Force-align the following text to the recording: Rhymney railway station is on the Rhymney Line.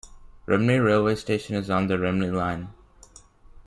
Rhymney 0.47 0.83
railway 0.83 1.13
station 1.13 1.55
is 1.57 1.69
on 1.69 1.85
the 1.85 1.93
Rhymney 1.93 2.33
Line. 2.33 2.69